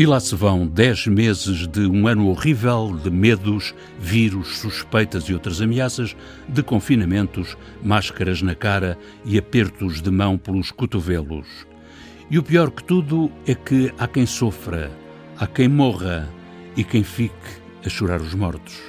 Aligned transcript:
E 0.00 0.06
lá 0.06 0.18
se 0.18 0.34
vão 0.34 0.66
dez 0.66 1.06
meses 1.06 1.68
de 1.68 1.80
um 1.80 2.08
ano 2.08 2.28
horrível 2.28 2.98
de 3.04 3.10
medos, 3.10 3.74
vírus, 3.98 4.56
suspeitas 4.56 5.24
e 5.24 5.34
outras 5.34 5.60
ameaças, 5.60 6.16
de 6.48 6.62
confinamentos, 6.62 7.54
máscaras 7.82 8.40
na 8.40 8.54
cara 8.54 8.96
e 9.26 9.36
apertos 9.36 10.00
de 10.00 10.10
mão 10.10 10.38
pelos 10.38 10.70
cotovelos. 10.70 11.46
E 12.30 12.38
o 12.38 12.42
pior 12.42 12.70
que 12.70 12.82
tudo 12.82 13.30
é 13.46 13.54
que 13.54 13.92
há 13.98 14.08
quem 14.08 14.24
sofra, 14.24 14.90
há 15.38 15.46
quem 15.46 15.68
morra 15.68 16.26
e 16.74 16.82
quem 16.82 17.04
fique 17.04 17.60
a 17.84 17.88
chorar 17.90 18.22
os 18.22 18.32
mortos. 18.32 18.80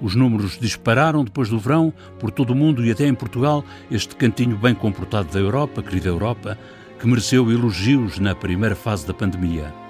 Os 0.00 0.14
números 0.14 0.56
dispararam 0.56 1.24
depois 1.24 1.48
do 1.48 1.58
verão 1.58 1.92
por 2.20 2.30
todo 2.30 2.50
o 2.50 2.54
mundo 2.54 2.86
e 2.86 2.92
até 2.92 3.08
em 3.08 3.14
Portugal, 3.16 3.64
este 3.90 4.14
cantinho 4.14 4.56
bem 4.56 4.72
comportado 4.72 5.32
da 5.32 5.40
Europa, 5.40 5.82
querida 5.82 6.10
Europa, 6.10 6.56
que 7.00 7.08
mereceu 7.08 7.50
elogios 7.50 8.20
na 8.20 8.36
primeira 8.36 8.76
fase 8.76 9.04
da 9.04 9.12
pandemia. 9.12 9.82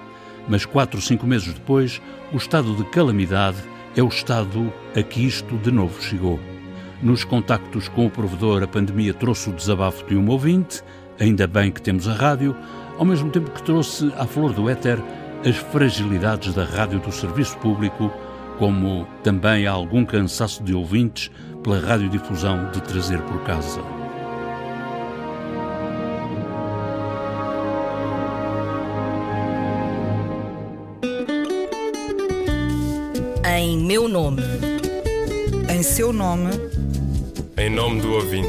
Mas 0.48 0.64
quatro 0.64 0.98
ou 0.98 1.02
cinco 1.02 1.26
meses 1.26 1.52
depois, 1.54 2.00
o 2.32 2.36
estado 2.36 2.74
de 2.74 2.84
calamidade 2.84 3.58
é 3.96 4.02
o 4.02 4.08
estado 4.08 4.72
a 4.96 5.02
que 5.02 5.24
isto 5.24 5.56
de 5.58 5.70
novo 5.70 6.02
chegou. 6.02 6.38
Nos 7.02 7.24
contactos 7.24 7.88
com 7.88 8.06
o 8.06 8.10
provedor, 8.10 8.62
a 8.62 8.66
pandemia 8.66 9.14
trouxe 9.14 9.50
o 9.50 9.52
desabafo 9.52 10.06
de 10.06 10.16
um 10.16 10.28
ouvinte, 10.28 10.82
ainda 11.20 11.46
bem 11.46 11.70
que 11.70 11.82
temos 11.82 12.08
a 12.08 12.14
rádio, 12.14 12.56
ao 12.98 13.04
mesmo 13.04 13.30
tempo 13.30 13.50
que 13.50 13.62
trouxe 13.62 14.12
à 14.16 14.26
flor 14.26 14.52
do 14.52 14.68
éter 14.68 14.98
as 15.46 15.56
fragilidades 15.56 16.54
da 16.54 16.64
rádio 16.64 16.98
do 17.01 17.12
serviço 17.12 17.56
público, 17.58 18.10
como 18.58 19.06
também 19.23 19.66
há 19.66 19.73
algum 19.73 20.04
cansaço 20.04 20.62
de 20.62 20.74
ouvintes 20.74 21.30
pela 21.62 21.79
radiodifusão 21.79 22.70
de 22.70 22.82
trazer 22.82 23.20
por 23.23 23.42
casa. 23.42 24.04
Em 33.57 33.79
meu 33.79 34.09
nome. 34.09 34.43
Em 35.73 35.80
seu 35.80 36.13
nome. 36.13 36.51
Em 37.57 37.71
nome 37.71 38.01
do 38.01 38.15
ouvinte. 38.15 38.49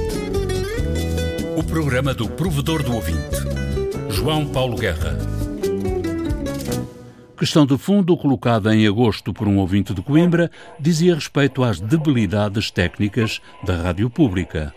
O 1.56 1.64
programa 1.64 2.12
do 2.12 2.28
provedor 2.28 2.82
do 2.82 2.96
ouvinte. 2.96 3.38
João 4.10 4.48
Paulo 4.48 4.76
Guerra. 4.76 5.16
Questão 7.38 7.68
de 7.68 7.78
fundo 7.78 8.18
colocada 8.18 8.76
em 8.76 8.88
agosto 8.88 9.32
por 9.32 9.48
um 9.48 9.60
ouvinte 9.60 9.94
de 9.94 10.02
Coimbra 10.02 10.50
dizia 10.80 11.14
respeito 11.14 11.64
às 11.64 11.80
debilidades 11.80 12.72
técnicas 12.72 13.40
da 13.64 13.76
rádio 13.76 14.10
pública. 14.10 14.74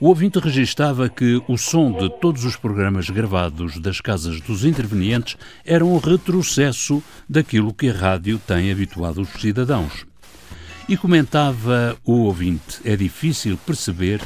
O 0.00 0.06
ouvinte 0.06 0.38
registava 0.38 1.08
que 1.08 1.42
o 1.48 1.58
som 1.58 1.90
de 1.90 2.08
todos 2.20 2.44
os 2.44 2.54
programas 2.54 3.10
gravados 3.10 3.80
das 3.80 4.00
casas 4.00 4.40
dos 4.40 4.64
intervenientes 4.64 5.36
era 5.64 5.84
um 5.84 5.98
retrocesso 5.98 7.02
daquilo 7.28 7.74
que 7.74 7.88
a 7.88 7.92
rádio 7.92 8.40
tem 8.46 8.70
habituado 8.70 9.20
os 9.20 9.28
cidadãos. 9.40 10.06
E 10.88 10.96
comentava 10.96 11.98
o 12.04 12.12
ouvinte: 12.12 12.78
é 12.84 12.94
difícil 12.94 13.58
perceber 13.66 14.20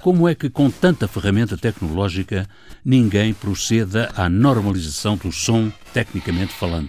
como 0.00 0.28
é 0.28 0.34
que, 0.34 0.48
com 0.48 0.70
tanta 0.70 1.08
ferramenta 1.08 1.58
tecnológica, 1.58 2.48
ninguém 2.84 3.34
proceda 3.34 4.12
à 4.14 4.28
normalização 4.28 5.16
do 5.16 5.32
som, 5.32 5.72
tecnicamente 5.92 6.52
falando. 6.52 6.88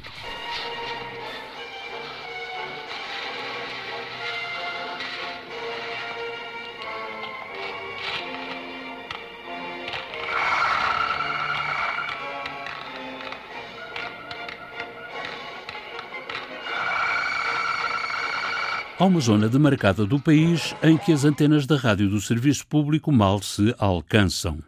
Uma 19.08 19.22
zona 19.22 19.48
demarcada 19.48 20.06
do 20.06 20.20
país 20.20 20.76
em 20.84 20.98
que 20.98 21.14
as 21.14 21.24
antenas 21.24 21.66
da 21.66 21.78
rádio 21.78 22.10
do 22.10 22.20
serviço 22.20 22.68
público 22.68 23.10
mal 23.10 23.42
se 23.42 23.74
alcançam. 23.80 24.60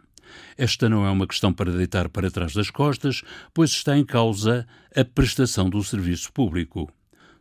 Esta 0.56 0.88
não 0.88 1.04
é 1.04 1.10
uma 1.10 1.26
questão 1.26 1.52
para 1.52 1.70
deitar 1.70 2.08
para 2.08 2.30
trás 2.30 2.54
das 2.54 2.70
costas, 2.70 3.22
pois 3.52 3.70
está 3.70 3.98
em 3.98 4.04
causa 4.04 4.66
a 4.96 5.04
prestação 5.04 5.68
do 5.68 5.84
serviço 5.84 6.32
público. 6.32 6.90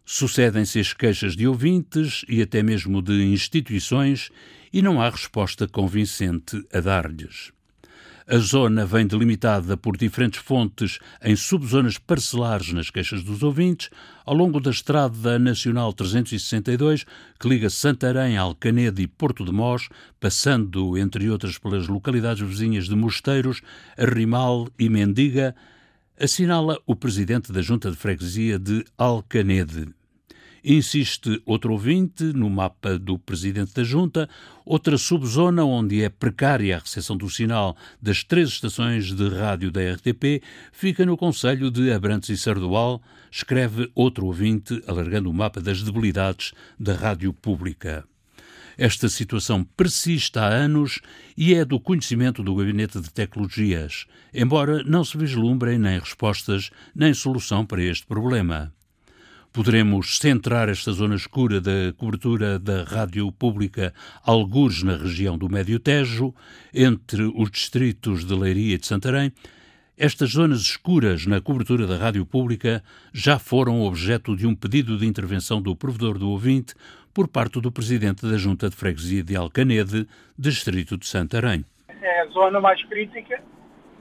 Sucedem-se 0.03 0.77
as 0.77 0.91
queixas 0.91 1.37
de 1.37 1.47
ouvintes 1.47 2.25
e 2.27 2.41
até 2.41 2.61
mesmo 2.61 3.01
de 3.01 3.23
instituições 3.23 4.29
e 4.73 4.81
não 4.81 5.01
há 5.01 5.09
resposta 5.09 5.69
convincente 5.69 6.61
a 6.73 6.81
dar-lhes. 6.81 7.53
A 8.31 8.37
zona 8.37 8.85
vem 8.85 9.07
delimitada 9.07 9.75
por 9.75 9.97
diferentes 9.97 10.39
fontes 10.39 10.99
em 11.19 11.35
subzonas 11.35 11.97
parcelares 11.97 12.71
nas 12.71 12.91
queixas 12.91 13.23
dos 13.23 13.41
ouvintes, 13.41 13.89
ao 14.23 14.35
longo 14.35 14.59
da 14.59 14.69
Estrada 14.69 15.39
Nacional 15.39 15.91
362, 15.91 17.07
que 17.39 17.49
liga 17.49 17.71
Santarém, 17.71 18.37
Alcanede 18.37 19.01
e 19.01 19.07
Porto 19.07 19.43
de 19.43 19.51
Mós, 19.51 19.89
passando, 20.19 20.95
entre 20.95 21.27
outras, 21.27 21.57
pelas 21.57 21.87
localidades 21.87 22.47
vizinhas 22.47 22.85
de 22.85 22.95
Mosteiros, 22.95 23.63
Arrimal 23.97 24.67
e 24.77 24.89
Mendiga, 24.89 25.55
assinala 26.19 26.79
o 26.85 26.95
presidente 26.95 27.51
da 27.51 27.63
Junta 27.63 27.89
de 27.89 27.97
Freguesia 27.97 28.59
de 28.59 28.85
Alcanede. 28.95 29.98
Insiste 30.63 31.41
outro 31.45 31.71
ouvinte 31.71 32.23
no 32.23 32.49
mapa 32.49 32.99
do 32.99 33.17
presidente 33.17 33.73
da 33.73 33.83
Junta, 33.83 34.29
outra 34.65 34.97
subzona 34.97 35.63
onde 35.63 36.03
é 36.03 36.09
precária 36.09 36.75
a 36.75 36.79
recepção 36.79 37.15
do 37.15 37.29
sinal 37.29 37.77
das 38.01 38.23
três 38.23 38.49
estações 38.49 39.13
de 39.13 39.29
rádio 39.29 39.71
da 39.71 39.81
RTP 39.93 40.43
fica 40.71 41.05
no 41.05 41.15
Conselho 41.15 41.71
de 41.71 41.91
Abrantes 41.91 42.29
e 42.29 42.37
Sardual, 42.37 43.01
escreve 43.31 43.89
outro 43.95 44.25
ouvinte, 44.25 44.83
alargando 44.85 45.29
o 45.29 45.33
mapa 45.33 45.61
das 45.61 45.81
debilidades 45.81 46.53
da 46.79 46.93
rádio 46.93 47.31
pública. 47.31 48.03
Esta 48.77 49.09
situação 49.09 49.63
persiste 49.63 50.39
há 50.39 50.47
anos 50.47 51.01
e 51.35 51.53
é 51.53 51.65
do 51.65 51.81
conhecimento 51.81 52.41
do 52.41 52.55
Gabinete 52.55 53.01
de 53.01 53.11
Tecnologias, 53.11 54.05
embora 54.33 54.83
não 54.83 55.03
se 55.03 55.17
vislumbrem 55.17 55.77
nem 55.77 55.99
respostas 55.99 56.69
nem 56.95 57.13
solução 57.13 57.65
para 57.65 57.83
este 57.83 58.05
problema. 58.05 58.73
Poderemos 59.51 60.19
centrar 60.19 60.69
esta 60.69 60.91
zona 60.91 61.15
escura 61.15 61.59
da 61.59 61.91
cobertura 61.97 62.59
da 62.59 62.83
rádio 62.83 63.31
pública 63.31 63.91
algures 64.23 64.83
na 64.83 64.95
região 64.95 65.39
do 65.39 65.49
Médio 65.49 65.79
Tejo, 65.79 66.35
entre 66.71 67.23
os 67.23 67.49
distritos 67.49 68.23
de 68.25 68.35
Leiria 68.35 68.75
e 68.75 68.77
de 68.77 68.85
Santarém. 68.85 69.33
Estas 69.97 70.33
zonas 70.33 70.61
escuras 70.61 71.25
na 71.25 71.41
cobertura 71.41 71.87
da 71.87 71.97
rádio 71.97 72.27
pública 72.27 72.83
já 73.11 73.39
foram 73.39 73.81
objeto 73.81 74.35
de 74.35 74.45
um 74.45 74.53
pedido 74.53 74.95
de 74.99 75.07
intervenção 75.07 75.59
do 75.59 75.75
provedor 75.75 76.19
do 76.19 76.29
ouvinte 76.29 76.75
por 77.11 77.27
parte 77.27 77.59
do 77.59 77.71
presidente 77.71 78.29
da 78.29 78.37
Junta 78.37 78.69
de 78.69 78.75
Freguesia 78.75 79.23
de 79.23 79.35
Alcanede, 79.35 80.07
distrito 80.37 80.95
de 80.95 81.07
Santarém. 81.07 81.65
É 81.89 82.21
a 82.21 82.27
zona 82.27 82.61
mais 82.61 82.83
crítica, 82.83 83.41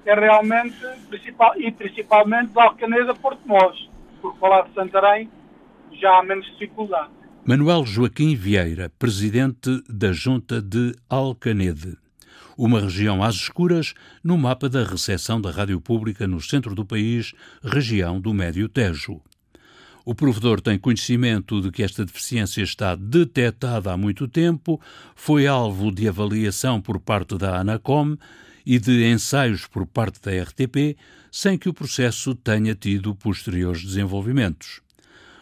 é 0.05 0.15
realmente, 0.15 0.77
principal, 1.09 1.59
e 1.59 1.73
principalmente 1.73 2.53
de 2.53 2.61
Alcanede 2.61 3.11
a 3.11 3.15
Porto 3.15 3.41
Mós. 3.49 3.89
Por 4.21 4.37
falar 4.37 4.69
de 4.69 4.75
Santarém, 4.75 5.31
já 6.01 6.19
há 6.19 6.23
menos 6.23 6.47
dificuldade. 6.53 7.11
Manuel 7.45 7.87
Joaquim 7.87 8.35
Vieira, 8.35 8.91
presidente 8.99 9.83
da 9.89 10.13
Junta 10.13 10.61
de 10.61 10.95
Alcanede. 11.09 11.97
Uma 12.57 12.81
região 12.81 13.23
às 13.23 13.37
escuras 13.37 13.95
no 14.23 14.37
mapa 14.37 14.69
da 14.69 14.85
recepção 14.85 15.41
da 15.41 15.51
rádio 15.51 15.81
pública 15.81 16.27
no 16.27 16.41
centro 16.41 16.75
do 16.75 16.85
país, 16.85 17.33
região 17.63 18.21
do 18.21 18.35
Médio 18.35 18.69
Tejo. 18.69 19.21
O 20.05 20.15
provedor 20.15 20.61
tem 20.61 20.79
conhecimento 20.79 21.61
de 21.61 21.71
que 21.71 21.83
esta 21.83 22.05
deficiência 22.05 22.63
está 22.63 22.95
detectada 22.95 23.93
há 23.93 23.97
muito 23.97 24.27
tempo, 24.27 24.81
foi 25.15 25.47
alvo 25.47 25.93
de 25.93 26.09
avaliação 26.09 26.81
por 26.81 26.99
parte 26.99 27.37
da 27.37 27.61
ANACOM 27.61 28.17
e 28.65 28.79
de 28.79 29.05
ensaios 29.05 29.67
por 29.67 29.87
parte 29.87 30.21
da 30.21 30.31
RTP, 30.43 30.97
sem 31.31 31.57
que 31.57 31.69
o 31.69 31.75
processo 31.75 32.35
tenha 32.35 32.75
tido 32.75 33.15
posteriores 33.15 33.85
desenvolvimentos. 33.85 34.83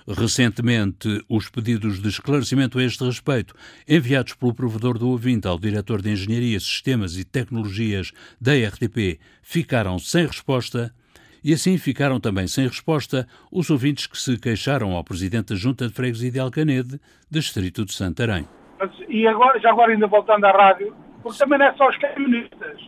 Recentemente, 0.08 1.24
os 1.28 1.50
pedidos 1.50 2.00
de 2.00 2.08
esclarecimento 2.08 2.78
a 2.78 2.84
este 2.84 3.02
respeito, 3.04 3.54
enviados 3.88 4.34
pelo 4.34 4.54
provedor 4.54 4.98
do 4.98 5.08
ouvinte 5.08 5.48
ao 5.48 5.58
diretor 5.58 6.00
de 6.00 6.10
Engenharia, 6.10 6.60
Sistemas 6.60 7.18
e 7.18 7.24
Tecnologias 7.24 8.12
da 8.40 8.52
RTP, 8.52 9.18
ficaram 9.42 9.98
sem 9.98 10.24
resposta. 10.24 10.94
E 11.42 11.52
assim 11.52 11.76
ficaram 11.76 12.20
também 12.20 12.46
sem 12.46 12.68
resposta 12.68 13.26
os 13.50 13.68
ouvintes 13.68 14.06
que 14.06 14.16
se 14.16 14.38
queixaram 14.38 14.92
ao 14.92 15.02
presidente 15.02 15.48
da 15.48 15.56
Junta 15.56 15.88
de 15.88 15.92
Freguesia 15.92 16.30
de 16.30 16.38
Alcanede, 16.38 17.00
distrito 17.28 17.84
de 17.84 17.92
Santarém. 17.92 18.48
Mas, 18.78 18.90
e 19.08 19.26
agora, 19.26 19.58
já 19.58 19.70
agora 19.70 19.90
ainda 19.90 20.06
voltando 20.06 20.44
à 20.44 20.52
rádio, 20.52 20.94
porque 21.20 21.38
também 21.38 21.58
não 21.58 21.66
é 21.66 21.74
só 21.74 21.88
os 21.88 21.96
camionistas. 21.98 22.80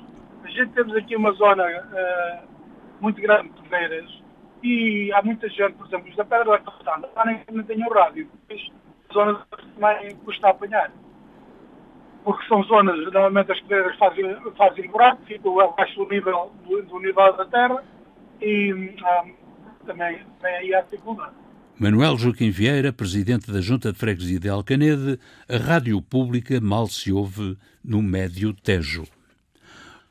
A 0.44 0.49
gente 0.50 0.70
temos 0.70 0.94
aqui 0.94 1.17
uma 1.17 1.32
zona 1.32 1.65
uh, 1.65 2.49
muito 3.00 3.20
grande 3.20 3.50
de 3.61 3.69
feiras 3.69 4.28
e 4.62 5.12
há 5.12 5.22
muita 5.22 5.49
gente, 5.49 5.72
por 5.75 5.87
exemplo, 5.87 6.10
os 6.10 6.16
da 6.16 6.25
Pedra 6.25 6.44
da 6.44 6.58
Calçada, 6.58 7.08
nem, 7.25 7.40
nem 7.50 7.64
têm 7.64 7.84
o 7.84 7.93
rádio. 7.93 8.28
Zonas 9.12 9.38
também 9.50 10.16
custa 10.16 10.49
apanhar. 10.49 10.93
Porque 12.25 12.46
são 12.46 12.62
zonas, 12.64 12.96
normalmente 13.05 13.52
as 13.52 13.60
pedreiras 13.60 13.96
fazem, 13.96 14.37
fazem 14.56 14.90
buraco, 14.90 15.22
ficam 15.25 15.60
abaixo 15.60 15.96
do 15.96 16.08
nível, 16.10 16.52
do, 16.66 16.82
do 16.82 16.99
nível 16.99 17.37
da 17.37 17.44
terra, 17.46 17.82
e 18.40 18.75
hum, 18.75 18.94
também 19.87 20.20
vem 20.43 20.56
aí 20.56 20.75
a 20.75 20.82
dificuldade. 20.82 21.34
Manuel 21.78 22.19
Joaquim 22.19 22.50
Vieira, 22.50 22.93
presidente 22.93 23.52
da 23.52 23.60
Junta 23.60 23.93
de 23.93 23.99
Freguesia 23.99 24.40
de 24.40 24.49
Alcanede, 24.49 25.19
a 25.49 25.56
rádio 25.56 26.02
pública 26.02 26.60
mal 26.60 26.88
se 26.88 27.12
ouve 27.12 27.56
no 27.84 28.02
Médio 28.02 28.52
Tejo. 28.52 29.05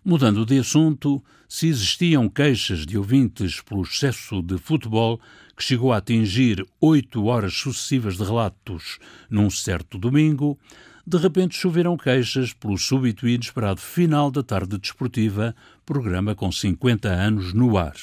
Mudando 0.09 0.45
de 0.45 0.57
assunto, 0.57 1.21
se 1.49 1.67
existiam 1.67 2.29
queixas 2.29 2.85
de 2.85 2.97
ouvintes 2.97 3.59
pelo 3.59 3.81
excesso 3.81 4.41
de 4.41 4.57
futebol 4.57 5.19
que 5.53 5.61
chegou 5.61 5.91
a 5.91 5.97
atingir 5.97 6.65
oito 6.79 7.25
horas 7.25 7.53
sucessivas 7.53 8.15
de 8.15 8.23
relatos 8.23 8.99
num 9.29 9.49
certo 9.49 9.97
domingo, 9.97 10.57
de 11.05 11.17
repente 11.17 11.57
choveram 11.57 11.97
queixas 11.97 12.53
pelo 12.53 12.77
súbito 12.77 13.27
e 13.27 13.33
inesperado 13.33 13.81
final 13.81 14.31
da 14.31 14.41
tarde 14.41 14.77
desportiva, 14.77 15.53
programa 15.85 16.33
com 16.33 16.49
50 16.49 17.09
anos 17.09 17.53
no 17.53 17.77
ar. 17.77 17.97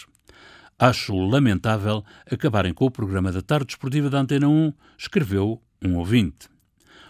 Acho 0.79 1.17
lamentável 1.17 2.05
acabarem 2.31 2.75
com 2.75 2.85
o 2.85 2.91
programa 2.91 3.33
da 3.33 3.41
tarde 3.41 3.69
desportiva 3.69 4.11
da 4.11 4.21
Antena 4.21 4.47
1, 4.47 4.75
escreveu 4.99 5.59
um 5.83 5.97
ouvinte. 5.97 6.54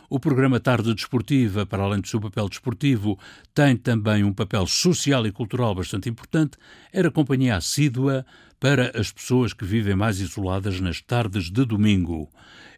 O 0.08 0.20
programa 0.20 0.60
Tarde 0.60 0.94
Desportiva, 0.94 1.64
para 1.64 1.82
além 1.82 2.00
do 2.00 2.08
seu 2.08 2.20
papel 2.20 2.48
desportivo, 2.48 3.18
tem 3.54 3.76
também 3.76 4.22
um 4.22 4.32
papel 4.32 4.66
social 4.66 5.26
e 5.26 5.32
cultural 5.32 5.74
bastante 5.74 6.08
importante. 6.08 6.58
Era 6.92 7.10
companhia 7.10 7.56
assídua 7.56 8.24
para 8.60 8.98
as 8.98 9.10
pessoas 9.10 9.52
que 9.52 9.64
vivem 9.64 9.94
mais 9.94 10.20
isoladas 10.20 10.80
nas 10.80 11.00
tardes 11.00 11.50
de 11.50 11.64
domingo. 11.64 12.28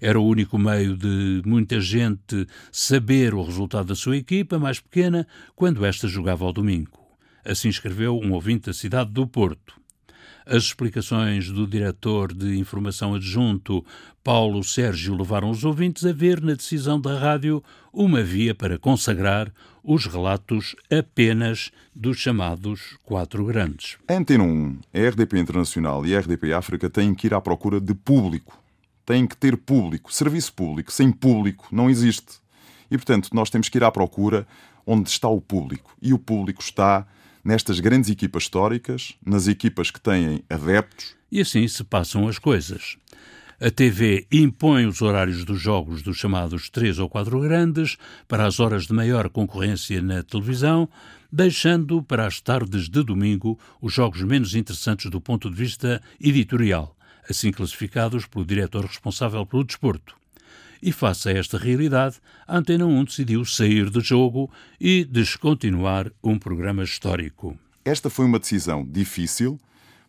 Era 0.01 0.21
o 0.21 0.27
único 0.27 0.59
meio 0.59 0.97
de 0.97 1.43
muita 1.45 1.81
gente 1.81 2.47
saber 2.71 3.35
o 3.35 3.43
resultado 3.43 3.89
da 3.89 3.95
sua 3.95 4.17
equipa 4.17 4.59
mais 4.59 4.79
pequena 4.79 5.27
quando 5.55 5.85
esta 5.85 6.07
jogava 6.07 6.45
ao 6.45 6.53
domingo. 6.53 6.99
Assim 7.45 7.69
escreveu 7.69 8.19
um 8.19 8.33
ouvinte 8.33 8.67
da 8.67 8.73
cidade 8.73 9.11
do 9.11 9.27
Porto. 9.27 9.86
As 10.49 10.63
explicações 10.63 11.51
do 11.51 11.67
diretor 11.67 12.33
de 12.33 12.57
informação 12.57 13.17
adjunto, 13.17 13.85
Paulo 14.23 14.63
Sérgio, 14.63 15.17
levaram 15.17 15.51
os 15.51 15.65
ouvintes 15.65 16.07
a 16.07 16.13
ver 16.13 16.41
na 16.41 16.55
decisão 16.55 17.01
da 17.01 17.19
rádio 17.19 17.61
uma 17.93 18.23
via 18.23 18.55
para 18.55 18.79
consagrar 18.79 19.53
os 19.83 20.07
relatos 20.07 20.77
apenas 20.89 21.73
dos 21.93 22.19
chamados 22.19 22.97
quatro 23.03 23.45
grandes. 23.45 23.97
Antena 24.09 24.45
1, 24.45 24.79
a 24.95 25.09
RDP 25.09 25.37
Internacional 25.37 26.07
e 26.07 26.15
a 26.15 26.21
RDP 26.21 26.53
África 26.53 26.89
têm 26.89 27.13
que 27.13 27.27
ir 27.27 27.35
à 27.35 27.41
procura 27.41 27.81
de 27.81 27.93
público. 27.93 28.57
Têm 29.05 29.27
que 29.27 29.37
ter 29.37 29.57
público, 29.57 30.13
serviço 30.15 30.53
público. 30.53 30.93
Sem 30.93 31.11
público 31.11 31.67
não 31.73 31.91
existe. 31.91 32.35
E, 32.89 32.97
portanto, 32.97 33.31
nós 33.33 33.51
temos 33.51 33.69
que 33.69 33.79
ir 33.79 33.83
à 33.83 33.91
procura 33.91 34.47
onde 34.87 35.09
está 35.09 35.29
o 35.29 35.41
público. 35.41 35.97
E 36.01 36.15
o 36.15 36.19
público 36.21 36.63
está 36.63 37.05
nestas 37.47 37.79
grandes 37.79 38.11
equipas 38.11 38.43
históricas, 38.43 39.15
nas 39.25 39.47
equipas 39.47 39.93
que 39.93 40.01
têm 40.01 40.43
adeptos. 40.51 41.15
E 41.31 41.41
assim 41.41 41.67
se 41.69 41.85
passam 41.85 42.27
as 42.27 42.41
coisas. 42.41 42.97
A 43.61 43.71
TV 43.71 44.27
impõe 44.33 44.85
os 44.85 45.01
horários 45.01 45.45
dos 45.45 45.61
jogos 45.61 46.03
dos 46.03 46.17
chamados 46.17 46.69
três 46.69 46.99
ou 46.99 47.09
quatro 47.09 47.41
grandes 47.41 47.97
para 48.27 48.45
as 48.45 48.59
horas 48.59 48.87
de 48.87 48.93
maior 48.93 49.29
concorrência 49.31 50.03
na 50.03 50.25
televisão, 50.25 50.89
deixando 51.33 52.03
para 52.03 52.27
as 52.27 52.41
tardes 52.41 52.89
de 52.89 53.03
domingo 53.05 53.57
os 53.81 53.95
jogos 53.95 54.23
menos 54.23 54.57
interessantes 54.57 55.09
do 55.09 55.21
ponto 55.21 55.49
de 55.49 55.57
vista 55.57 56.03
editorial, 56.21 56.97
assim 57.31 57.53
classificados 57.53 58.27
pelo 58.27 58.45
diretor 58.45 58.85
responsável 58.85 59.47
pelo 59.47 59.65
desporto. 59.65 60.17
E 60.83 60.93
face 60.93 61.29
a 61.29 61.33
esta 61.33 61.59
realidade, 61.59 62.17
a 62.47 62.59
Antena 62.59 62.87
1 62.87 63.05
decidiu 63.05 63.45
sair 63.45 63.91
do 63.91 64.01
jogo 64.01 64.51
e 64.81 65.05
descontinuar 65.05 66.11
um 66.23 66.39
programa 66.39 66.83
histórico. 66.83 67.59
Esta 67.85 68.11
foi 68.11 68.27
uma 68.27 68.39
decisão 68.39 68.85
difícil, 68.85 69.59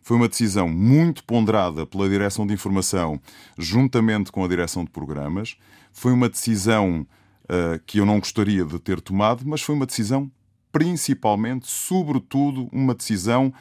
foi 0.02 0.16
uma 0.16 0.28
decisão 0.28 0.68
muito 0.68 1.22
ponderada 1.24 1.86
pela 1.86 2.08
Direção 2.08 2.46
de 2.46 2.54
Informação, 2.54 3.20
juntamente 3.58 4.32
com 4.32 4.44
a 4.44 4.48
Direção 4.48 4.84
de 4.84 4.90
Programas. 4.90 5.56
Foi 5.92 6.12
uma 6.12 6.28
decisão 6.28 7.06
uh, 7.44 7.78
que 7.86 8.00
eu 8.00 8.06
não 8.06 8.18
gostaria 8.18 8.64
de 8.64 8.78
ter 8.78 9.00
tomado, 9.00 9.46
mas 9.46 9.60
foi 9.60 9.74
uma 9.74 9.86
decisão, 9.86 10.30
principalmente, 10.72 11.70
sobretudo, 11.70 12.68
uma 12.72 12.94
decisão 12.94 13.52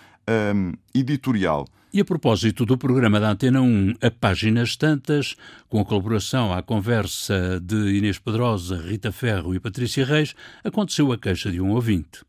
um, 0.55 0.73
editorial. 0.93 1.67
E 1.93 2.01
a 2.01 2.05
propósito 2.05 2.65
do 2.65 2.77
programa 2.77 3.17
da 3.17 3.31
Antena 3.31 3.61
1, 3.61 3.93
a 4.01 4.11
Páginas 4.11 4.75
Tantas, 4.75 5.37
com 5.69 5.79
a 5.79 5.85
colaboração 5.85 6.53
à 6.53 6.61
conversa 6.61 7.61
de 7.63 7.75
Inês 7.95 8.19
Pedrosa, 8.19 8.75
Rita 8.75 9.09
Ferro 9.09 9.55
e 9.55 9.59
Patrícia 9.59 10.05
Reis, 10.05 10.35
aconteceu 10.65 11.13
a 11.13 11.17
queixa 11.17 11.49
de 11.49 11.61
um 11.61 11.71
ouvinte. 11.71 12.25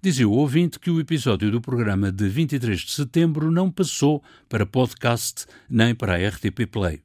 Dizia 0.00 0.26
o 0.26 0.32
ouvinte 0.32 0.78
que 0.80 0.90
o 0.90 0.98
episódio 0.98 1.50
do 1.50 1.60
programa 1.60 2.10
de 2.10 2.26
23 2.28 2.80
de 2.80 2.92
setembro 2.92 3.50
não 3.50 3.70
passou 3.70 4.22
para 4.48 4.64
podcast 4.64 5.44
nem 5.68 5.94
para 5.94 6.14
a 6.14 6.28
RTP 6.28 6.66
Play. 6.70 7.02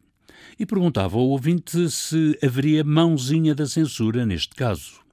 E 0.57 0.65
perguntava 0.65 1.17
ao 1.17 1.27
ouvinte 1.27 1.89
se 1.89 2.39
haveria 2.41 2.81
mãozinha 2.81 3.53
da 3.53 3.65
censura 3.65 4.25
neste 4.25 4.55
caso. 4.55 5.08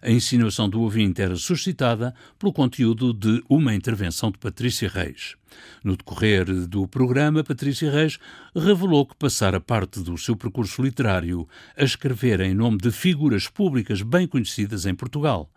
A 0.00 0.10
insinuação 0.10 0.68
do 0.68 0.80
ouvinte 0.80 1.20
era 1.20 1.34
suscitada 1.36 2.14
pelo 2.38 2.52
conteúdo 2.52 3.12
de 3.12 3.42
uma 3.48 3.74
intervenção 3.74 4.30
de 4.30 4.38
Patrícia 4.38 4.88
Reis. 4.88 5.34
No 5.82 5.96
decorrer 5.96 6.44
do 6.68 6.86
programa, 6.86 7.42
Patrícia 7.42 7.90
Reis 7.90 8.18
revelou 8.54 9.06
que 9.06 9.16
passara 9.16 9.60
parte 9.60 10.00
do 10.00 10.16
seu 10.16 10.36
percurso 10.36 10.82
literário 10.82 11.48
a 11.76 11.82
escrever 11.82 12.40
em 12.40 12.54
nome 12.54 12.78
de 12.78 12.92
figuras 12.92 13.48
públicas 13.48 14.02
bem 14.02 14.26
conhecidas 14.26 14.86
em 14.86 14.94
Portugal. 14.94 15.50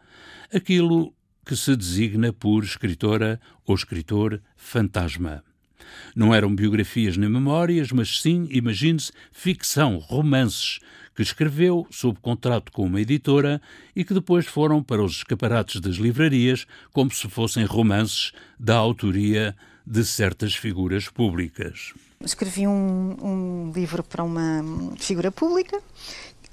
Aquilo 0.52 1.14
que 1.46 1.56
se 1.56 1.76
designa 1.76 2.34
por 2.34 2.64
escritora 2.64 3.40
ou 3.66 3.76
escritor 3.76 4.42
fantasma. 4.56 5.44
Não 6.16 6.34
eram 6.34 6.56
biografias 6.56 7.18
nem 7.18 7.30
memórias, 7.30 7.92
mas 7.92 8.22
sim, 8.22 8.48
imagine-se, 8.52 9.12
ficção, 9.32 9.98
romances, 9.98 10.80
que 11.21 11.27
escreveu 11.27 11.85
sob 11.91 12.18
contrato 12.19 12.71
com 12.71 12.83
uma 12.83 13.00
editora 13.00 13.62
e 13.95 14.03
que 14.03 14.13
depois 14.13 14.47
foram 14.47 14.81
para 14.81 15.03
os 15.03 15.18
escaparates 15.18 15.79
das 15.79 15.97
livrarias 15.97 16.65
como 16.91 17.12
se 17.12 17.29
fossem 17.29 17.63
romances 17.63 18.31
da 18.59 18.75
autoria 18.75 19.56
de 19.85 20.03
certas 20.03 20.56
figuras 20.56 21.09
públicas. 21.09 21.94
Escrevi 22.19 22.68
um, 22.68 23.18
um 23.21 23.71
livro 23.71 24.04
para 24.04 24.23
uma 24.23 24.63
figura 24.97 25.31
pública, 25.31 25.80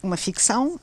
uma 0.03 0.19
ficção, 0.19 0.79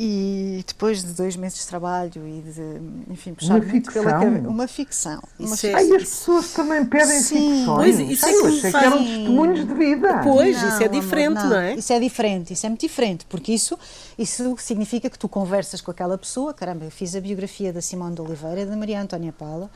e 0.00 0.64
depois 0.64 1.02
de 1.02 1.12
dois 1.12 1.34
meses 1.34 1.58
de 1.58 1.66
trabalho 1.66 2.12
e 2.24 2.40
de, 2.40 3.12
enfim, 3.12 3.34
puxar 3.34 3.54
uma 3.54 3.64
muito 3.64 3.72
ficção. 3.72 4.04
pela 4.04 4.20
cabeça. 4.20 4.48
Uma 4.48 4.68
ficção. 4.68 5.22
Uma 5.36 5.56
ficção. 5.56 5.74
Ai, 5.74 5.90
as 5.90 6.02
pessoas 6.04 6.52
também 6.52 6.84
pedem 6.86 7.20
Sim. 7.20 7.58
ficções. 7.58 7.96
Pois, 7.96 8.10
isso 8.10 8.24
Ai, 8.24 8.30
é 8.30 8.34
que 8.34 8.38
eu 8.38 8.46
achei 8.46 8.70
que 8.70 8.76
eram 8.76 9.04
testemunhos 9.04 9.66
de 9.66 9.74
vida. 9.74 10.20
Pois, 10.22 10.62
não, 10.62 10.68
isso 10.68 10.82
é 10.84 10.88
diferente, 10.88 11.38
amor, 11.38 11.42
não. 11.42 11.50
não. 11.50 11.58
é? 11.58 11.74
Isso 11.74 11.92
é 11.92 11.98
diferente, 11.98 12.52
isso 12.52 12.64
é 12.64 12.68
muito 12.68 12.80
diferente, 12.80 13.26
porque 13.28 13.52
isso, 13.52 13.76
isso 14.16 14.54
significa 14.58 15.10
que 15.10 15.18
tu 15.18 15.28
conversas 15.28 15.80
com 15.80 15.90
aquela 15.90 16.16
pessoa. 16.16 16.54
Caramba, 16.54 16.84
eu 16.84 16.92
fiz 16.92 17.16
a 17.16 17.20
biografia 17.20 17.72
da 17.72 17.82
Simone 17.82 18.14
de 18.14 18.20
Oliveira 18.20 18.60
e 18.60 18.66
da 18.66 18.76
Maria 18.76 19.02
Antónia 19.02 19.32
Paula 19.32 19.68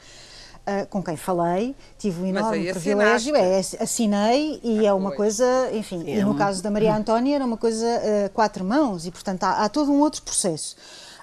uh, 0.67 0.87
com 0.89 1.03
quem 1.03 1.17
falei, 1.17 1.75
tive 1.99 2.23
um 2.23 2.27
enorme 2.27 2.71
privilégio, 2.71 3.35
é, 3.37 3.59
assinei 3.59 4.61
e 4.63 4.87
é 4.87 4.93
uma 4.93 5.11
pois. 5.11 5.17
coisa, 5.17 5.71
enfim, 5.73 6.05
é 6.07 6.19
e 6.19 6.25
no 6.25 6.33
um... 6.33 6.37
caso 6.37 6.63
da 6.63 6.71
Maria 6.71 6.97
Antónia 6.97 7.37
era 7.37 7.45
uma 7.45 7.57
coisa 7.57 7.87
uh, 7.87 8.31
quatro 8.31 8.65
mãos 8.65 9.07
e, 9.07 9.11
portanto, 9.11 9.45
há, 9.45 9.65
há 9.65 9.69
todo 9.69 9.91
um 9.91 10.01
outro 10.01 10.23
processo. 10.23 10.77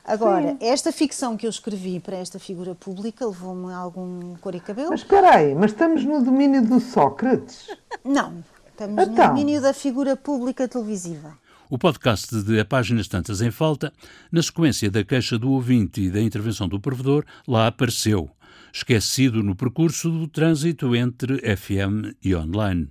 Agora, 0.06 0.52
Sim. 0.52 0.58
esta 0.62 0.92
ficção 0.92 1.38
que 1.38 1.46
eu 1.46 1.52
escrevi 1.52 2.00
para 2.00 2.18
esta 2.18 2.40
figura 2.40 2.74
pública 2.74 3.28
levou-me 3.28 3.72
a 3.72 3.78
algum 3.78 4.36
cor 4.38 4.56
e 4.56 4.60
cabelo. 4.60 4.90
Mas 4.90 5.02
espera 5.02 5.36
aí, 5.36 5.54
mas 5.54 5.72
estamos 5.72 6.04
no 6.04 6.24
domínio 6.24 6.66
do 6.66 6.80
Sócrates? 6.80 7.68
Não, 8.04 8.44
estamos 8.72 9.04
então. 9.04 9.06
no 9.06 9.30
domínio 9.30 9.62
da 9.62 9.72
figura 9.72 10.16
pública 10.16 10.68
televisiva. 10.68 11.38
O 11.70 11.78
podcast 11.78 12.42
de 12.42 12.60
A 12.60 12.66
Páginas 12.66 13.08
Tantas 13.08 13.42
em 13.42 13.52
Falta, 13.52 13.94
na 14.32 14.42
sequência 14.42 14.90
da 14.90 15.04
queixa 15.04 15.38
do 15.38 15.52
ouvinte 15.52 16.02
e 16.02 16.10
da 16.10 16.20
intervenção 16.20 16.68
do 16.68 16.80
provedor, 16.80 17.24
lá 17.48 17.68
apareceu 17.68 18.32
esquecido 18.74 19.44
no 19.44 19.56
percurso 19.56 20.10
do 20.10 20.28
trânsito 20.28 20.96
entre 20.96 21.38
FM 21.56 22.16
e 22.24 22.36
online. 22.36 22.90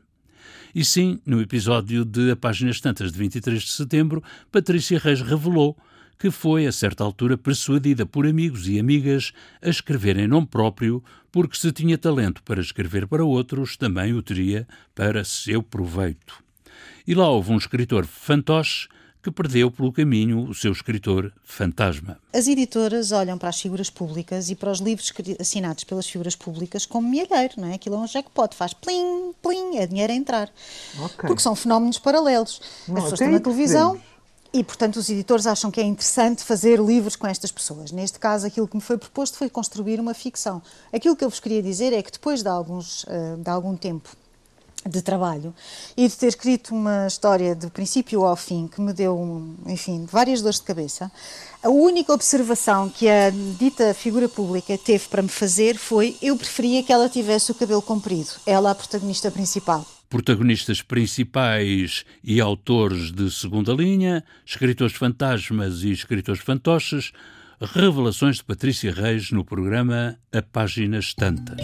E 0.74 0.84
sim, 0.84 1.20
no 1.24 1.40
episódio 1.40 2.04
de 2.04 2.30
A 2.30 2.36
Páginas 2.36 2.80
Tantas 2.80 3.10
de 3.10 3.18
23 3.18 3.62
de 3.62 3.72
setembro, 3.72 4.22
Patrícia 4.50 4.98
Reis 4.98 5.20
revelou 5.20 5.76
que 6.18 6.30
foi, 6.30 6.66
a 6.66 6.72
certa 6.72 7.04
altura, 7.04 7.38
persuadida 7.38 8.04
por 8.04 8.26
amigos 8.26 8.68
e 8.68 8.78
amigas 8.78 9.32
a 9.62 9.68
escrever 9.68 10.18
em 10.18 10.26
nome 10.26 10.48
próprio, 10.48 11.02
porque 11.30 11.56
se 11.56 11.70
tinha 11.70 11.96
talento 11.96 12.42
para 12.42 12.60
escrever 12.60 13.06
para 13.06 13.24
outros, 13.24 13.76
também 13.76 14.12
o 14.12 14.20
teria 14.20 14.66
para 14.94 15.22
seu 15.22 15.62
proveito. 15.62 16.42
E 17.06 17.14
lá 17.14 17.28
houve 17.28 17.52
um 17.52 17.56
escritor 17.56 18.04
fantoche 18.04 18.88
que 19.22 19.30
perdeu 19.30 19.70
pelo 19.70 19.92
caminho 19.92 20.48
o 20.48 20.54
seu 20.54 20.72
escritor 20.72 21.32
fantasma. 21.44 22.18
As 22.32 22.46
editoras 22.46 23.12
olham 23.12 23.36
para 23.36 23.48
as 23.48 23.60
figuras 23.60 23.90
públicas 23.90 24.50
e 24.50 24.54
para 24.54 24.70
os 24.70 24.78
livros 24.78 25.12
assinados 25.40 25.84
pelas 25.84 26.08
figuras 26.08 26.36
públicas 26.36 26.86
como 26.86 27.08
milheiro, 27.08 27.54
não 27.56 27.68
é? 27.68 27.74
Aquilo 27.74 27.96
é 27.96 27.98
um 27.98 28.06
jackpot, 28.06 28.54
faz 28.54 28.72
plim, 28.72 29.32
plim, 29.42 29.76
é 29.76 29.86
dinheiro 29.86 30.12
a 30.12 30.16
entrar. 30.16 30.50
Okay. 30.96 31.26
Porque 31.26 31.42
são 31.42 31.54
fenómenos 31.56 31.98
paralelos. 31.98 32.60
Não, 32.86 32.96
As 32.96 33.02
pessoas 33.02 33.20
estão 33.20 33.32
na 33.32 33.40
televisão, 33.40 34.00
e, 34.52 34.64
portanto, 34.64 34.96
os 34.96 35.10
editores 35.10 35.46
acham 35.46 35.70
que 35.70 35.80
é 35.80 35.84
interessante 35.84 36.42
fazer 36.42 36.80
livros 36.80 37.16
com 37.16 37.26
estas 37.26 37.52
pessoas. 37.52 37.92
Neste 37.92 38.18
caso, 38.18 38.46
aquilo 38.46 38.66
que 38.66 38.76
me 38.76 38.82
foi 38.82 38.96
proposto 38.96 39.36
foi 39.36 39.50
construir 39.50 40.00
uma 40.00 40.14
ficção. 40.14 40.62
Aquilo 40.92 41.14
que 41.14 41.24
eu 41.24 41.28
vos 41.28 41.38
queria 41.38 41.62
dizer 41.62 41.92
é 41.92 42.02
que 42.02 42.10
depois 42.10 42.42
de, 42.42 42.48
alguns, 42.48 43.04
eh, 43.08 43.36
de 43.36 43.50
algum 43.50 43.76
tempo 43.76 44.08
de 44.86 45.02
trabalho 45.02 45.54
e 45.96 46.08
de 46.08 46.16
ter 46.16 46.26
escrito 46.26 46.74
uma 46.74 47.06
história 47.06 47.54
do 47.54 47.70
princípio 47.70 48.24
ao 48.24 48.36
fim 48.36 48.68
que 48.68 48.80
me 48.80 48.92
deu, 48.92 49.56
enfim, 49.66 50.06
várias 50.10 50.40
dores 50.40 50.58
de 50.60 50.66
cabeça, 50.66 51.10
a 51.62 51.68
única 51.68 52.12
observação 52.12 52.88
que 52.88 53.08
a 53.08 53.30
dita 53.58 53.92
figura 53.92 54.28
pública 54.28 54.78
teve 54.78 55.08
para 55.08 55.22
me 55.22 55.28
fazer 55.28 55.76
foi 55.76 56.16
eu 56.22 56.36
preferia 56.36 56.82
que 56.82 56.92
ela 56.92 57.08
tivesse 57.08 57.50
o 57.50 57.54
cabelo 57.54 57.82
comprido, 57.82 58.30
ela 58.46 58.70
a 58.70 58.74
protagonista 58.74 59.30
principal. 59.30 59.86
Protagonistas 60.08 60.80
principais 60.80 62.04
e 62.24 62.40
autores 62.40 63.12
de 63.12 63.30
segunda 63.30 63.74
linha, 63.74 64.24
escritores 64.46 64.94
fantasmas 64.94 65.82
e 65.82 65.90
escritores 65.90 66.40
fantoches, 66.40 67.12
revelações 67.60 68.36
de 68.36 68.44
Patrícia 68.44 68.92
Reis 68.92 69.30
no 69.30 69.44
programa 69.44 70.16
A 70.32 70.40
Páginas 70.40 71.12
Tantas. 71.12 71.60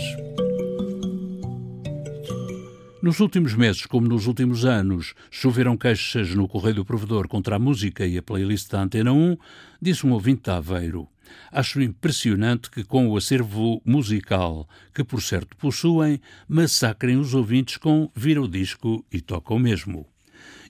Nos 3.05 3.21
últimos 3.21 3.53
meses, 3.53 3.85
como 3.85 4.09
nos 4.09 4.27
últimos 4.27 4.65
anos, 4.65 5.13
choveram 5.31 5.77
queixas 5.77 6.35
no 6.35 6.49
Correio 6.49 6.77
do 6.77 6.85
Provedor 6.87 7.29
contra 7.29 7.57
a 7.57 7.59
música 7.59 8.07
e 8.07 8.17
a 8.17 8.23
playlist 8.23 8.71
da 8.71 8.81
Antena 8.81 9.13
1, 9.13 9.37
disse 9.79 10.07
um 10.07 10.13
ouvinte 10.13 10.45
de 10.45 10.51
Aveiro. 10.51 11.07
Acho 11.53 11.83
impressionante 11.83 12.71
que, 12.71 12.83
com 12.83 13.07
o 13.07 13.19
acervo 13.19 13.83
musical 13.85 14.67
que 14.95 15.05
por 15.05 15.21
certo 15.21 15.55
possuem, 15.59 16.19
massacrem 16.49 17.19
os 17.19 17.35
ouvintes 17.35 17.77
com 17.77 18.11
vira 18.17 18.41
o 18.41 18.49
disco 18.49 19.05
e 19.13 19.21
tocam 19.21 19.59
mesmo. 19.59 20.07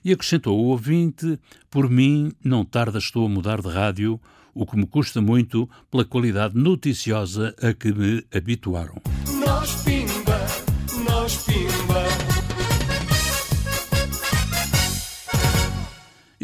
E 0.03 0.11
acrescentou 0.11 0.59
o 0.59 0.65
ouvinte: 0.65 1.39
Por 1.71 1.89
mim, 1.89 2.33
não 2.43 2.65
tarda 2.65 2.97
estou 2.97 3.25
a 3.25 3.29
mudar 3.29 3.61
de 3.61 3.69
rádio, 3.69 4.19
o 4.53 4.65
que 4.65 4.75
me 4.75 4.85
custa 4.85 5.21
muito 5.21 5.69
pela 5.89 6.03
qualidade 6.03 6.57
noticiosa 6.57 7.55
a 7.61 7.71
que 7.71 7.93
me 7.93 8.25
habituaram. 8.29 9.01
Nós 9.39 9.71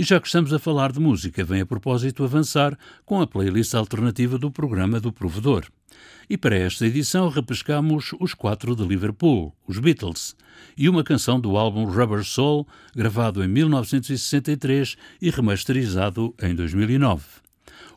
E 0.02 0.04
já 0.04 0.20
que 0.20 0.26
estamos 0.26 0.52
a 0.52 0.58
falar 0.58 0.92
de 0.92 1.00
música, 1.00 1.46
vem 1.46 1.62
a 1.62 1.66
propósito 1.66 2.24
avançar 2.24 2.76
com 3.06 3.22
a 3.22 3.28
playlist 3.28 3.76
alternativa 3.76 4.36
do 4.36 4.50
programa 4.50 5.00
do 5.00 5.14
Provedor. 5.14 5.68
E 6.28 6.36
para 6.36 6.56
esta 6.56 6.88
edição 6.88 7.30
repescamos 7.30 8.12
os 8.20 8.34
quatro 8.34 8.76
de 8.76 8.84
Liverpool, 8.84 9.56
os 9.68 9.78
Beatles, 9.78 10.36
e 10.76 10.90
uma 10.90 11.04
canção 11.04 11.40
do 11.40 11.56
álbum 11.56 11.86
Rubber 11.86 12.24
Soul, 12.24 12.68
gravado 12.96 13.44
em 13.44 13.48
1963 13.48 14.98
e 15.22 15.30
remasterizado 15.30 16.34
em 16.42 16.56
2009. 16.56 17.24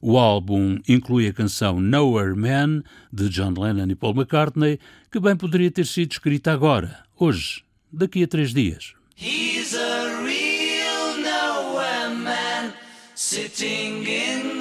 O 0.02 0.18
álbum 0.18 0.78
inclui 0.86 1.26
a 1.26 1.32
canção 1.32 1.80
Nowhere 1.80 2.36
Man, 2.36 2.82
de 3.10 3.30
John 3.30 3.54
Lennon 3.58 3.90
e 3.90 3.94
Paul 3.94 4.12
McCartney, 4.12 4.78
que 5.10 5.18
bem 5.18 5.34
poderia 5.34 5.70
ter 5.70 5.86
sido 5.86 6.12
escrita 6.12 6.52
agora, 6.52 7.02
hoje, 7.16 7.64
daqui 7.90 8.22
a 8.22 8.28
três 8.28 8.52
dias. 8.52 8.94
Sitting 13.34 14.06
in 14.06 14.53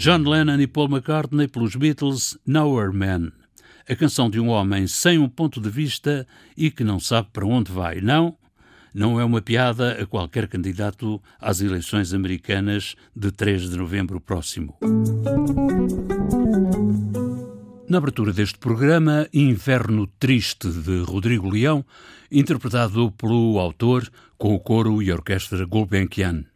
John 0.00 0.26
Lennon 0.26 0.58
e 0.58 0.66
Paul 0.66 0.88
McCartney 0.88 1.46
pelos 1.46 1.76
Beatles 1.76 2.38
Nowhere 2.46 2.90
Man. 2.90 3.32
A 3.86 3.94
canção 3.94 4.30
de 4.30 4.40
um 4.40 4.48
homem 4.48 4.86
sem 4.86 5.18
um 5.18 5.28
ponto 5.28 5.60
de 5.60 5.68
vista 5.68 6.26
e 6.56 6.70
que 6.70 6.82
não 6.82 6.98
sabe 6.98 7.28
para 7.30 7.44
onde 7.44 7.70
vai. 7.70 8.00
Não, 8.00 8.34
não 8.94 9.20
é 9.20 9.24
uma 9.26 9.42
piada 9.42 10.00
a 10.00 10.06
qualquer 10.06 10.48
candidato 10.48 11.20
às 11.38 11.60
eleições 11.60 12.14
americanas 12.14 12.96
de 13.14 13.30
3 13.30 13.68
de 13.68 13.76
novembro 13.76 14.18
próximo. 14.22 14.74
Na 17.86 17.98
abertura 17.98 18.32
deste 18.32 18.56
programa, 18.56 19.28
Inverno 19.34 20.06
Triste 20.18 20.70
de 20.70 21.02
Rodrigo 21.02 21.50
Leão, 21.50 21.84
interpretado 22.32 23.12
pelo 23.12 23.58
autor 23.58 24.10
com 24.38 24.54
o 24.54 24.60
coro 24.60 25.02
e 25.02 25.10
a 25.10 25.14
orquestra 25.14 25.66
Gulbenkian. 25.66 26.46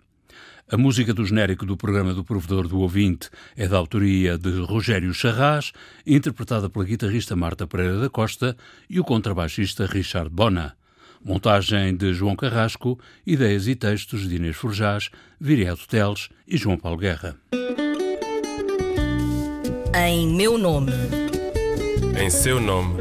A 0.74 0.76
música 0.76 1.14
do 1.14 1.24
genérico 1.24 1.64
do 1.64 1.76
programa 1.76 2.12
do 2.12 2.24
Provedor 2.24 2.66
do 2.66 2.80
Ouvinte 2.80 3.30
é 3.56 3.68
da 3.68 3.76
autoria 3.76 4.36
de 4.36 4.50
Rogério 4.62 5.14
Charras, 5.14 5.70
interpretada 6.04 6.68
pela 6.68 6.84
guitarrista 6.84 7.36
Marta 7.36 7.64
Pereira 7.64 8.00
da 8.00 8.10
Costa 8.10 8.56
e 8.90 8.98
o 8.98 9.04
contrabaixista 9.04 9.86
Richard 9.86 10.28
Bona. 10.30 10.74
Montagem 11.24 11.94
de 11.94 12.12
João 12.12 12.34
Carrasco, 12.34 12.98
ideias 13.24 13.68
e 13.68 13.76
textos 13.76 14.28
de 14.28 14.34
Inês 14.34 14.56
Forjás, 14.56 15.10
Viriato 15.40 15.86
Teles 15.86 16.28
e 16.44 16.56
João 16.56 16.76
Paulo 16.76 16.98
Guerra. 16.98 17.36
Em 19.96 20.26
meu 20.26 20.58
nome. 20.58 20.90
Em 22.20 22.28
seu 22.28 22.60
nome. 22.60 22.98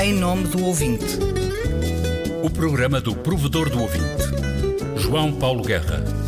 Em 0.00 0.14
nome 0.14 0.46
do 0.46 0.62
ouvinte. 0.62 1.18
O 2.40 2.48
programa 2.48 3.00
do 3.00 3.16
provedor 3.16 3.68
do 3.68 3.80
ouvinte, 3.80 4.22
João 4.96 5.32
Paulo 5.32 5.64
Guerra. 5.64 6.21